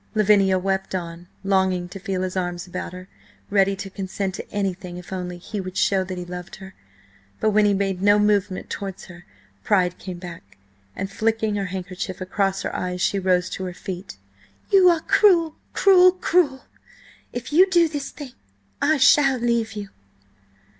[0.15, 3.07] Lavinia wept on, longing to feel his arms about her,
[3.51, 6.73] ready to consent to anything if only he would show that he loved her
[7.39, 9.27] But when he made no movement towards her,
[9.63, 10.57] pride came back,
[10.95, 14.17] and flicking her handkerchief across her eyes, she rose to her feet.
[14.71, 16.65] "You are cruel!–cruel!–cruel!
[17.31, 18.31] If you do this thing
[18.81, 19.89] I shall leave you!"